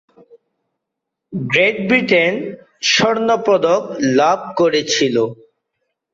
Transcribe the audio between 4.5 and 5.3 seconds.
করেছিল।